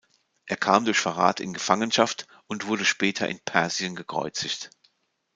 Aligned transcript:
Er 0.47 0.57
kam 0.57 0.85
durch 0.85 0.97
Verrat 0.99 1.39
in 1.39 1.53
Gefangenschaft 1.53 2.25
und 2.47 2.65
wurde 2.65 2.85
später 2.85 3.29
in 3.29 3.39
Persien 3.39 3.95
gekreuzigt. 3.95 4.71